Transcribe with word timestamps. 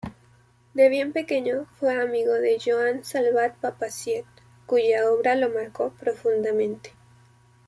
De 0.73 0.89
bien 0.89 1.13
pequeño 1.13 1.67
fue 1.77 1.93
amigo 2.01 2.33
de 2.33 2.57
Joan 2.59 3.03
Salvat-Papasseit, 3.03 4.25
cuya 4.65 5.07
obra 5.11 5.35
lo 5.35 5.49
marcó 5.51 5.91
profundamente. 5.91 6.93